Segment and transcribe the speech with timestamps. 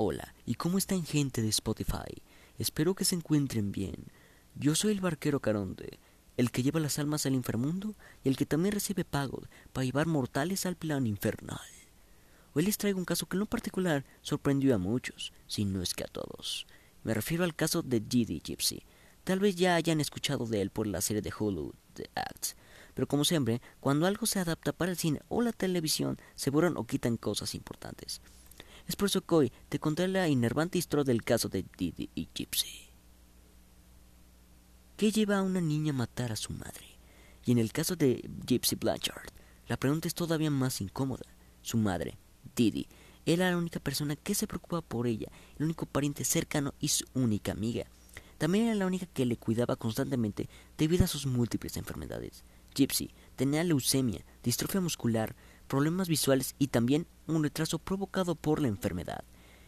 [0.00, 2.22] Hola, ¿y cómo están gente de Spotify?
[2.56, 3.96] Espero que se encuentren bien.
[4.54, 5.98] Yo soy el barquero Caronte,
[6.36, 10.06] el que lleva las almas al inframundo y el que también recibe pagos para llevar
[10.06, 11.58] mortales al plan infernal.
[12.54, 15.94] Hoy les traigo un caso que en lo particular sorprendió a muchos, si no es
[15.94, 16.68] que a todos.
[17.02, 18.84] Me refiero al caso de Didi Gypsy.
[19.24, 22.54] Tal vez ya hayan escuchado de él por la serie de Hulu, The Acts.
[22.94, 26.76] Pero como siempre, cuando algo se adapta para el cine o la televisión, se borran
[26.76, 28.20] o quitan cosas importantes.
[28.88, 32.28] Es por eso que hoy te contaré la enervante historia del caso de Didi y
[32.34, 32.88] Gypsy.
[34.96, 36.98] ¿Qué lleva a una niña a matar a su madre?
[37.44, 39.28] Y en el caso de Gypsy Blanchard,
[39.68, 41.26] la pregunta es todavía más incómoda.
[41.60, 42.18] Su madre,
[42.56, 42.88] Didi,
[43.26, 47.04] era la única persona que se preocupaba por ella, el único pariente cercano y su
[47.12, 47.84] única amiga.
[48.38, 50.48] También era la única que le cuidaba constantemente
[50.78, 52.42] debido a sus múltiples enfermedades.
[52.74, 55.36] Gypsy tenía leucemia, distrofia muscular,
[55.68, 59.22] problemas visuales y también un retraso provocado por la enfermedad.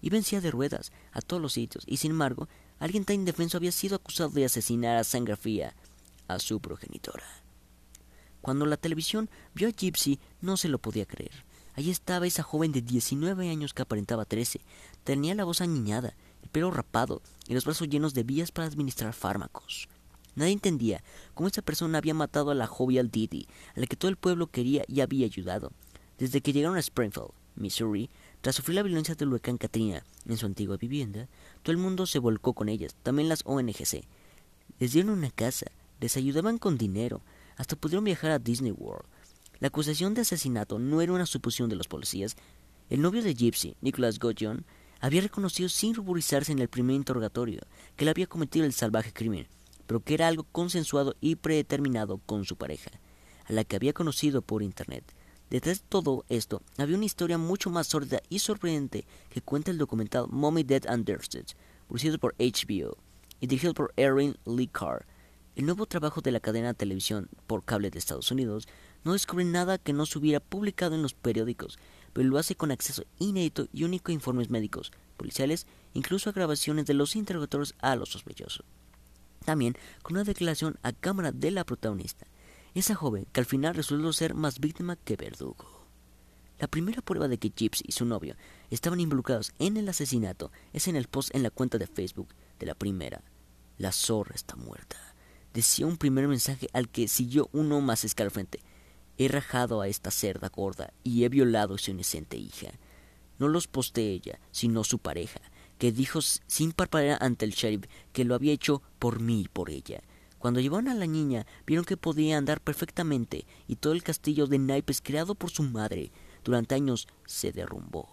[0.00, 2.48] Iba en de ruedas a todos los sitios y sin embargo
[2.80, 5.76] alguien tan indefenso había sido acusado de asesinar a sangre fría
[6.26, 7.24] a su progenitora.
[8.40, 11.44] Cuando la televisión vio a Gypsy no se lo podía creer.
[11.74, 14.60] Allí estaba esa joven de 19 años que aparentaba 13.
[15.04, 19.14] Tenía la voz añiñada, el pelo rapado y los brazos llenos de vías para administrar
[19.14, 19.88] fármacos.
[20.34, 24.10] Nadie entendía cómo esa persona había matado a la jovial Didi, a la que todo
[24.10, 25.72] el pueblo quería y había ayudado.
[26.22, 28.08] Desde que llegaron a Springfield, Missouri,
[28.42, 31.26] tras sufrir la violencia del huracán Katrina en su antigua vivienda,
[31.64, 34.04] todo el mundo se volcó con ellas, también las ONGC.
[34.78, 35.66] Les dieron una casa,
[35.98, 37.22] les ayudaban con dinero,
[37.56, 39.04] hasta pudieron viajar a Disney World.
[39.58, 42.36] La acusación de asesinato no era una suposición de los policías.
[42.88, 44.64] El novio de Gypsy, Nicholas Godjon,
[45.00, 47.62] había reconocido sin ruborizarse en el primer interrogatorio
[47.96, 49.48] que él había cometido el salvaje crimen
[49.88, 52.92] pero que era algo consensuado y predeterminado con su pareja,
[53.44, 55.04] a la que había conocido por Internet.
[55.52, 59.76] Detrás de todo esto había una historia mucho más sórdida y sorprendente que cuenta el
[59.76, 62.96] documental Mommy Dead and producido por HBO
[63.38, 65.04] y dirigido por Erin Lee Carr.
[65.54, 68.66] El nuevo trabajo de la cadena de televisión por cable de Estados Unidos
[69.04, 71.78] no descubre nada que no se hubiera publicado en los periódicos,
[72.14, 76.86] pero lo hace con acceso inédito y único a informes médicos, policiales, incluso a grabaciones
[76.86, 78.64] de los interrogatorios a los sospechosos.
[79.44, 82.26] También con una declaración a cámara de la protagonista,
[82.74, 85.82] esa joven que al final resultó ser más víctima que verdugo.
[86.58, 88.36] La primera prueba de que Gypsy y su novio
[88.70, 92.28] estaban involucrados en el asesinato es en el post en la cuenta de Facebook
[92.58, 93.22] de la primera.
[93.78, 94.96] La zorra está muerta.
[95.52, 98.60] Decía un primer mensaje al que siguió uno más escalofriante.
[99.18, 102.70] He rajado a esta cerda gorda y he violado a su inocente hija.
[103.38, 105.40] No los posté ella, sino su pareja,
[105.78, 109.68] que dijo sin parpadear ante el sheriff que lo había hecho por mí y por
[109.68, 110.00] ella.
[110.42, 114.58] Cuando llevaron a la niña, vieron que podía andar perfectamente y todo el castillo de
[114.58, 116.10] naipes creado por su madre
[116.42, 118.08] durante años se derrumbó.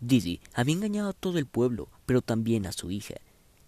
[0.00, 3.16] Didi había engañado a todo el pueblo, pero también a su hija.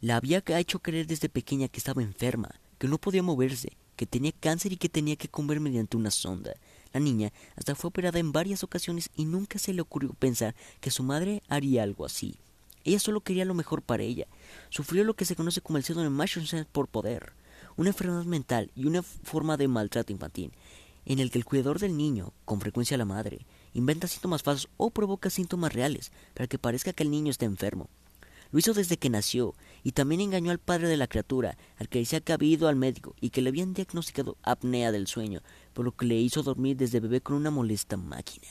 [0.01, 4.33] La había hecho creer desde pequeña que estaba enferma, que no podía moverse, que tenía
[4.33, 6.55] cáncer y que tenía que comer mediante una sonda.
[6.95, 10.91] La niña hasta fue operada en varias ocasiones y nunca se le ocurrió pensar que
[10.91, 12.39] su madre haría algo así.
[12.89, 14.27] Ella solo quería lo mejor para ella.
[14.71, 17.35] Sufrió lo que se conoce como el síndrome Munchausen por poder,
[17.77, 20.53] una enfermedad mental y una forma de maltrato infantil,
[21.05, 23.45] en el que el cuidador del niño, con frecuencia la madre,
[23.75, 27.91] inventa síntomas falsos o provoca síntomas reales para que parezca que el niño está enfermo.
[28.53, 29.55] Lo hizo desde que nació
[29.85, 32.77] y también engañó al padre de la criatura, al que decía que había ido al
[32.77, 35.43] médico y que le habían diagnosticado apnea del sueño,
[35.75, 38.49] por lo que le hizo dormir desde bebé con una molesta máquina.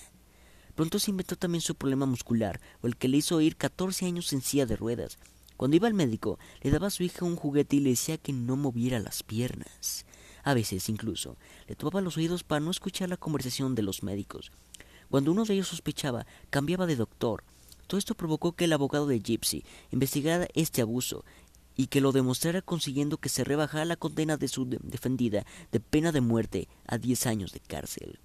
[0.77, 4.31] Pronto se inventó también su problema muscular, o el que le hizo ir 14 años
[4.31, 5.17] en silla de ruedas.
[5.57, 8.31] Cuando iba al médico, le daba a su hija un juguete y le decía que
[8.31, 10.05] no moviera las piernas.
[10.43, 11.35] A veces, incluso,
[11.67, 14.51] le tomaba los oídos para no escuchar la conversación de los médicos.
[15.09, 17.43] Cuando uno de ellos sospechaba, cambiaba de doctor,
[17.87, 21.25] todo esto provocó que el abogado de Gypsy investigara este abuso
[21.75, 26.11] y que lo demostrara consiguiendo que se rebajara la condena de su defendida de pena
[26.11, 28.19] de muerte a 10 años de cárcel.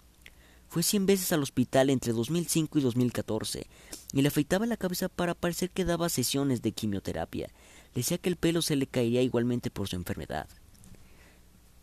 [0.73, 3.67] Fue cien veces al hospital entre 2005 y 2014
[4.15, 7.49] y le afeitaba la cabeza para parecer que daba sesiones de quimioterapia.
[7.49, 10.49] Le decía que el pelo se le caería igualmente por su enfermedad.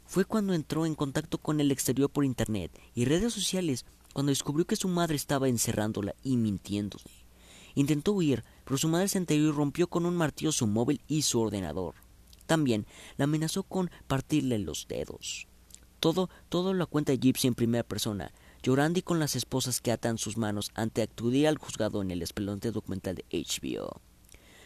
[0.07, 4.65] Fue cuando entró en contacto con el exterior por internet y redes sociales cuando descubrió
[4.65, 7.11] que su madre estaba encerrándola y mintiéndole.
[7.75, 11.21] Intentó huir, pero su madre se enteró y rompió con un martillo su móvil y
[11.21, 11.93] su ordenador.
[12.47, 12.87] También
[13.17, 15.45] la amenazó con partirle los dedos.
[15.99, 20.17] Todo, todo lo cuenta Gypsy en primera persona, llorando y con las esposas que atan
[20.17, 24.01] sus manos ante acudir al juzgado en el espeluznante documental de HBO.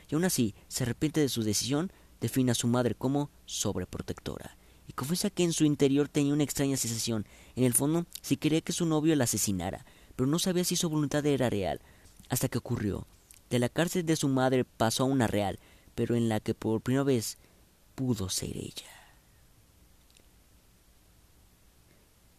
[0.09, 4.57] Y aún así, se arrepiente de su decisión, define a su madre como sobreprotectora
[4.87, 7.25] y confiesa que en su interior tenía una extraña sensación.
[7.55, 9.85] En el fondo, si quería que su novio la asesinara,
[10.15, 11.81] pero no sabía si su voluntad era real,
[12.29, 13.07] hasta que ocurrió.
[13.49, 15.59] De la cárcel de su madre pasó a una real,
[15.95, 17.37] pero en la que por primera vez
[17.95, 18.89] pudo ser ella.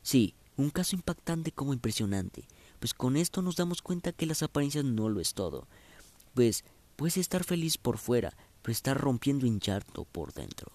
[0.03, 2.47] Sí, un caso impactante como impresionante,
[2.79, 5.67] pues con esto nos damos cuenta que las apariencias no lo es todo,
[6.35, 6.65] pues
[6.97, 10.73] puedes estar feliz por fuera, pero estar rompiendo hinchado por dentro.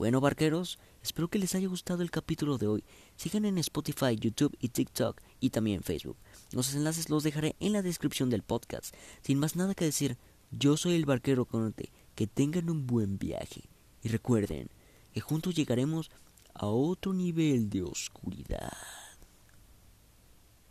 [0.00, 2.84] Bueno, barqueros, espero que les haya gustado el capítulo de hoy.
[3.16, 6.16] Sigan en Spotify, YouTube y TikTok y también Facebook.
[6.52, 8.94] Los enlaces los dejaré en la descripción del podcast.
[9.20, 10.16] Sin más nada que decir,
[10.50, 11.92] yo soy el barquero Conte.
[12.14, 13.68] Que tengan un buen viaje.
[14.02, 14.70] Y recuerden
[15.12, 16.10] que juntos llegaremos
[16.54, 18.72] a otro nivel de oscuridad.